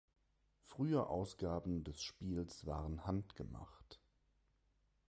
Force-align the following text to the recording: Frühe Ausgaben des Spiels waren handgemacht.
Frühe 0.63 1.05
Ausgaben 1.05 1.83
des 1.83 2.01
Spiels 2.01 2.65
waren 2.65 3.05
handgemacht. 3.05 4.01